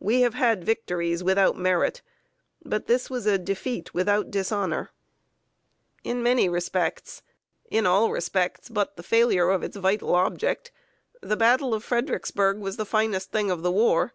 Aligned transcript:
We 0.00 0.20
have 0.20 0.34
had 0.34 0.64
victories 0.64 1.24
without 1.24 1.56
merit, 1.56 2.02
but 2.62 2.88
this 2.88 3.08
was 3.08 3.24
a 3.24 3.38
defeat 3.38 3.94
without 3.94 4.30
dishonor. 4.30 4.90
In 6.04 6.22
many 6.22 6.46
respects 6.46 7.22
in 7.70 7.86
all 7.86 8.10
respects 8.12 8.68
but 8.68 8.96
the 8.98 9.02
failure 9.02 9.48
of 9.48 9.62
its 9.62 9.78
vital 9.78 10.14
object 10.14 10.72
the 11.22 11.38
battle 11.38 11.72
of 11.72 11.82
Fredericksburg 11.84 12.58
was 12.58 12.76
the 12.76 12.84
finest 12.84 13.32
thing 13.32 13.50
of 13.50 13.62
the 13.62 13.72
war. 13.72 14.12